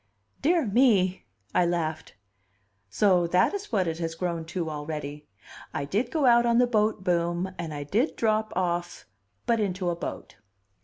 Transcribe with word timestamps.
"Dear 0.41 0.65
me!" 0.65 1.27
I 1.53 1.63
laughed. 1.63 2.15
"So 2.89 3.27
that 3.27 3.53
is 3.53 3.71
what 3.71 3.87
it 3.87 3.99
has 3.99 4.15
grown 4.15 4.45
to 4.45 4.67
already! 4.67 5.27
I 5.75 5.85
did 5.85 6.09
go 6.09 6.25
out 6.25 6.43
on 6.43 6.57
the 6.57 6.65
boat 6.65 7.03
boom, 7.03 7.51
and 7.59 7.71
I 7.71 7.83
did 7.83 8.15
drop 8.15 8.51
off 8.55 9.05
but 9.45 9.59
into 9.59 9.91
a 9.91 9.95
boat." 9.95 10.37